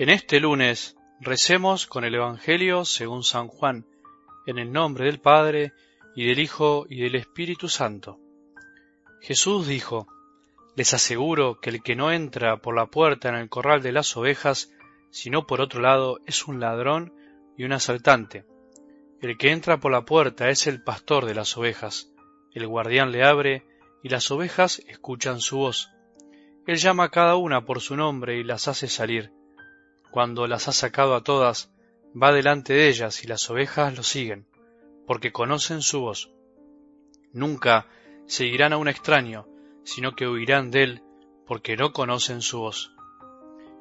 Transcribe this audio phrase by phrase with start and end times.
[0.00, 3.84] En este lunes recemos con el Evangelio según San Juan,
[4.46, 5.74] en el nombre del Padre,
[6.16, 8.18] y del Hijo, y del Espíritu Santo.
[9.20, 10.08] Jesús dijo,
[10.74, 14.16] Les aseguro que el que no entra por la puerta en el corral de las
[14.16, 14.72] ovejas,
[15.10, 17.12] sino por otro lado, es un ladrón
[17.58, 18.46] y un asaltante.
[19.20, 22.10] El que entra por la puerta es el pastor de las ovejas.
[22.54, 23.66] El guardián le abre,
[24.02, 25.90] y las ovejas escuchan su voz.
[26.66, 29.38] Él llama a cada una por su nombre y las hace salir
[30.10, 31.72] cuando las ha sacado a todas,
[32.20, 34.46] va delante de ellas y las ovejas lo siguen,
[35.06, 36.30] porque conocen su voz.
[37.32, 37.86] Nunca
[38.26, 39.46] seguirán a un extraño,
[39.84, 41.02] sino que huirán de él,
[41.46, 42.92] porque no conocen su voz.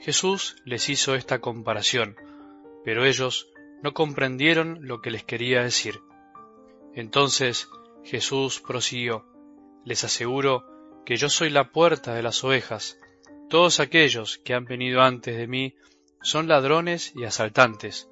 [0.00, 2.16] Jesús les hizo esta comparación,
[2.84, 3.48] pero ellos
[3.82, 6.00] no comprendieron lo que les quería decir.
[6.94, 7.68] Entonces
[8.04, 9.26] Jesús prosiguió,
[9.84, 10.64] les aseguro
[11.04, 12.98] que yo soy la puerta de las ovejas.
[13.48, 15.74] Todos aquellos que han venido antes de mí
[16.20, 18.08] son ladrones y asaltantes,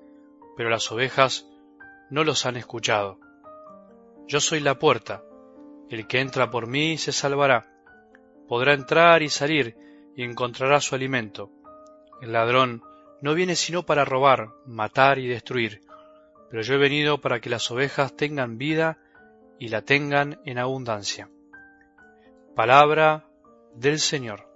[0.57, 1.47] pero las ovejas
[2.11, 3.19] no los han escuchado.
[4.27, 5.23] Yo soy la puerta,
[5.91, 7.73] el que entra por mí se salvará,
[8.49, 9.77] podrá entrar y salir
[10.17, 11.51] y encontrará su alimento.
[12.21, 12.83] El ladrón
[13.21, 15.83] no viene sino para robar, matar y destruir,
[16.51, 18.99] pero yo he venido para que las ovejas tengan vida
[19.59, 21.29] y la tengan en abundancia.
[22.55, 23.27] Palabra
[23.75, 24.56] del Señor.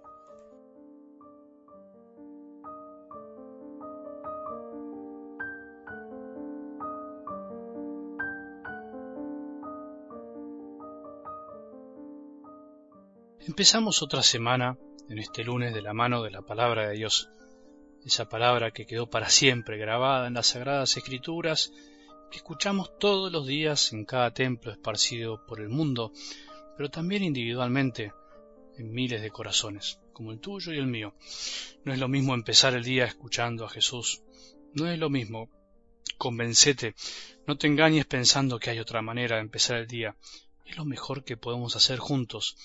[13.60, 14.78] Empezamos otra semana
[15.10, 17.28] en este lunes de la mano de la palabra de Dios,
[18.06, 21.70] esa palabra que quedó para siempre grabada en las sagradas escrituras,
[22.30, 26.10] que escuchamos todos los días en cada templo esparcido por el mundo,
[26.78, 28.14] pero también individualmente
[28.78, 31.12] en miles de corazones, como el tuyo y el mío.
[31.84, 34.22] No es lo mismo empezar el día escuchando a Jesús,
[34.72, 35.50] no es lo mismo.
[36.16, 36.94] Convencete,
[37.46, 40.16] no te engañes pensando que hay otra manera de empezar el día.
[40.64, 42.56] Es lo mejor que podemos hacer juntos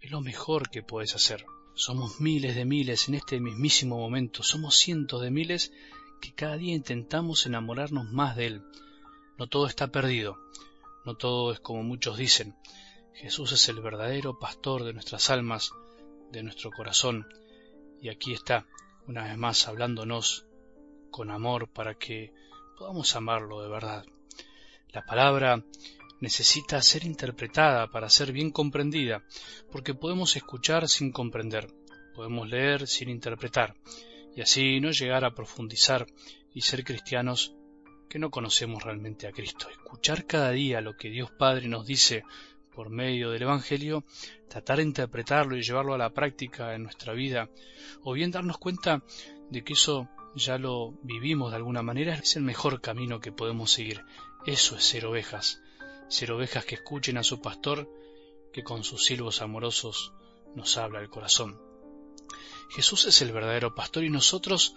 [0.00, 1.44] es lo mejor que puedes hacer.
[1.74, 5.72] Somos miles de miles en este mismísimo momento, somos cientos de miles
[6.20, 8.62] que cada día intentamos enamorarnos más de Él.
[9.38, 10.38] No todo está perdido,
[11.04, 12.56] no todo es como muchos dicen.
[13.14, 15.72] Jesús es el verdadero pastor de nuestras almas,
[16.30, 17.26] de nuestro corazón,
[18.00, 18.66] y aquí está,
[19.06, 20.46] una vez más, hablándonos
[21.10, 22.32] con amor para que
[22.78, 24.06] podamos amarlo de verdad.
[24.88, 25.62] La palabra
[26.20, 29.24] necesita ser interpretada para ser bien comprendida,
[29.70, 31.68] porque podemos escuchar sin comprender,
[32.14, 33.74] podemos leer sin interpretar,
[34.36, 36.06] y así no llegar a profundizar
[36.54, 37.54] y ser cristianos
[38.08, 39.68] que no conocemos realmente a Cristo.
[39.70, 42.24] Escuchar cada día lo que Dios Padre nos dice
[42.74, 44.04] por medio del Evangelio,
[44.48, 47.48] tratar de interpretarlo y llevarlo a la práctica en nuestra vida,
[48.02, 49.02] o bien darnos cuenta
[49.50, 53.72] de que eso ya lo vivimos de alguna manera, es el mejor camino que podemos
[53.72, 54.04] seguir.
[54.46, 55.60] Eso es ser ovejas,
[56.10, 57.88] ser ovejas que escuchen a su pastor,
[58.52, 60.12] que con sus silbos amorosos
[60.56, 61.60] nos habla el corazón.
[62.70, 64.74] Jesús es el verdadero pastor y nosotros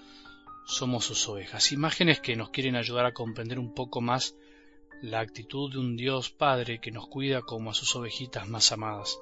[0.66, 4.36] somos sus ovejas, imágenes que nos quieren ayudar a comprender un poco más
[5.02, 9.20] la actitud de un Dios Padre que nos cuida como a sus ovejitas más amadas.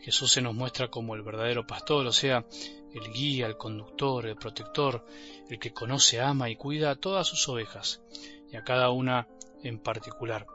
[0.00, 2.44] Jesús se nos muestra como el verdadero pastor, o sea,
[2.92, 5.06] el guía, el conductor, el protector,
[5.48, 8.02] el que conoce, ama y cuida a todas sus ovejas,
[8.50, 9.28] y a cada una
[9.62, 10.46] en particular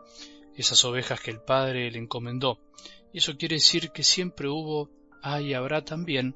[0.62, 2.60] esas ovejas que el Padre le encomendó.
[3.14, 4.90] Y eso quiere decir que siempre hubo,
[5.22, 6.36] hay y habrá también,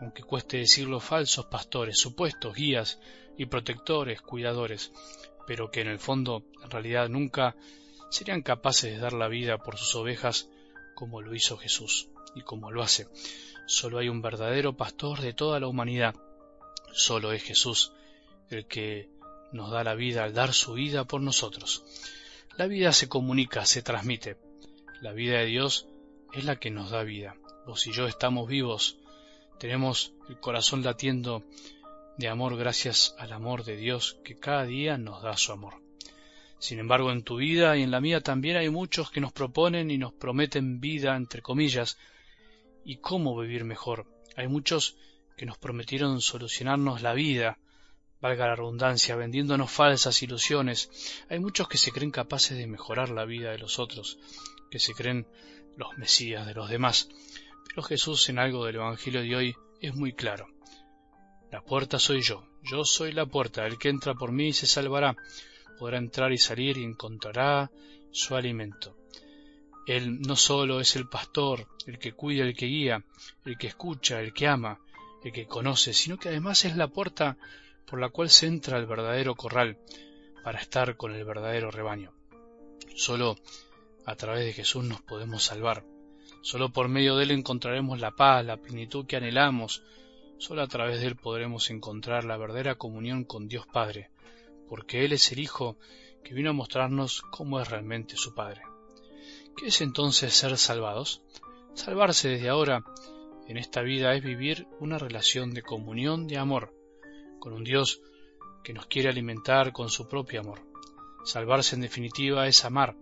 [0.00, 3.00] aunque cueste decirlo, falsos pastores, supuestos guías
[3.36, 4.92] y protectores, cuidadores,
[5.46, 7.56] pero que en el fondo, en realidad, nunca
[8.10, 10.48] serían capaces de dar la vida por sus ovejas
[10.94, 13.08] como lo hizo Jesús y como lo hace.
[13.66, 16.14] Solo hay un verdadero pastor de toda la humanidad.
[16.92, 17.92] Solo es Jesús
[18.48, 19.10] el que
[19.52, 21.84] nos da la vida al dar su vida por nosotros.
[22.56, 24.38] La vida se comunica, se transmite.
[25.02, 25.86] La vida de Dios
[26.32, 27.36] es la que nos da vida.
[27.66, 28.96] Vos y yo estamos vivos,
[29.58, 31.44] tenemos el corazón latiendo
[32.16, 35.74] de amor gracias al amor de Dios que cada día nos da su amor.
[36.58, 39.90] Sin embargo, en tu vida y en la mía también hay muchos que nos proponen
[39.90, 41.98] y nos prometen vida, entre comillas,
[42.86, 44.06] y cómo vivir mejor.
[44.34, 44.96] Hay muchos
[45.36, 47.58] que nos prometieron solucionarnos la vida,
[48.20, 50.90] valga la redundancia, vendiéndonos falsas ilusiones.
[51.28, 54.18] Hay muchos que se creen capaces de mejorar la vida de los otros,
[54.70, 55.26] que se creen
[55.76, 57.08] los mesías de los demás.
[57.68, 60.48] Pero Jesús en algo del Evangelio de hoy es muy claro.
[61.50, 65.16] La puerta soy yo, yo soy la puerta, el que entra por mí se salvará,
[65.78, 67.70] podrá entrar y salir y encontrará
[68.10, 68.96] su alimento.
[69.86, 73.04] Él no solo es el pastor, el que cuida, el que guía,
[73.44, 74.80] el que escucha, el que ama,
[75.22, 77.36] el que conoce, sino que además es la puerta
[77.86, 79.78] por la cual se entra al verdadero corral
[80.42, 82.12] para estar con el verdadero rebaño.
[82.94, 83.36] Solo
[84.04, 85.84] a través de Jesús nos podemos salvar.
[86.42, 89.82] Solo por medio de Él encontraremos la paz, la plenitud que anhelamos.
[90.38, 94.10] Solo a través de Él podremos encontrar la verdadera comunión con Dios Padre,
[94.68, 95.76] porque Él es el Hijo
[96.22, 98.62] que vino a mostrarnos cómo es realmente su Padre.
[99.56, 101.22] ¿Qué es entonces ser salvados?
[101.74, 102.84] Salvarse desde ahora
[103.48, 106.75] en esta vida es vivir una relación de comunión, de amor,
[107.46, 108.00] con un Dios
[108.64, 110.66] que nos quiere alimentar con su propio amor.
[111.24, 112.96] Salvarse en definitiva es amar,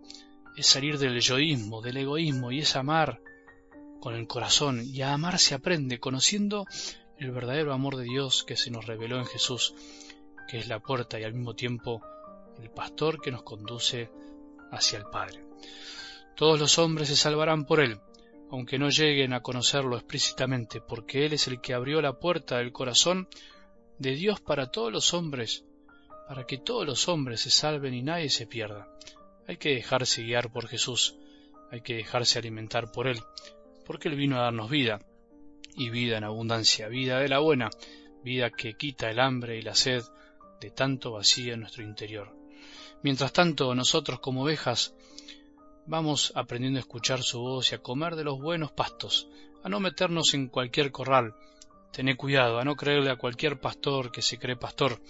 [0.55, 3.23] es salir del yoísmo, del egoísmo y es amar
[4.02, 4.82] con el corazón.
[4.85, 6.67] Y a amar se aprende conociendo
[7.17, 9.75] el verdadero amor de Dios que se nos reveló en Jesús,
[10.46, 12.02] que es la puerta y al mismo tiempo
[12.61, 14.11] el pastor que nos conduce
[14.70, 15.43] hacia el Padre.
[16.37, 17.99] Todos los hombres se salvarán por Él,
[18.50, 22.73] aunque no lleguen a conocerlo explícitamente, porque Él es el que abrió la puerta del
[22.73, 23.26] corazón
[23.99, 25.64] de Dios para todos los hombres,
[26.29, 28.88] para que todos los hombres se salven y nadie se pierda.
[29.46, 31.17] Hay que dejarse guiar por Jesús,
[31.70, 33.20] hay que dejarse alimentar por Él,
[33.85, 35.00] porque Él vino a darnos vida,
[35.76, 37.70] y vida en abundancia, vida de la buena,
[38.23, 40.02] vida que quita el hambre y la sed
[40.61, 42.35] de tanto vacío en nuestro interior.
[43.02, 44.94] Mientras tanto, nosotros como ovejas
[45.87, 49.29] vamos aprendiendo a escuchar su voz y a comer de los buenos pastos,
[49.62, 51.35] a no meternos en cualquier corral,
[51.94, 55.00] tener cuidado, a no creerle a cualquier pastor que se cree pastor.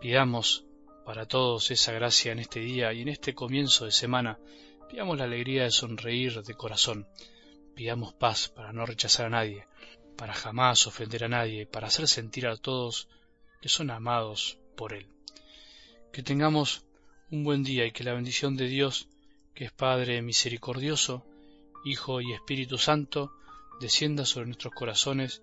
[0.00, 0.64] Pidamos
[1.04, 4.38] para todos esa gracia en este día y en este comienzo de semana.
[4.88, 7.08] Pidamos la alegría de sonreír de corazón.
[7.74, 9.66] Pidamos paz para no rechazar a nadie,
[10.16, 13.08] para jamás ofender a nadie, para hacer sentir a todos
[13.60, 15.08] que son amados por Él.
[16.12, 16.84] Que tengamos
[17.32, 19.08] un buen día y que la bendición de Dios,
[19.52, 21.26] que es Padre misericordioso,
[21.84, 23.32] Hijo y Espíritu Santo,
[23.80, 25.42] descienda sobre nuestros corazones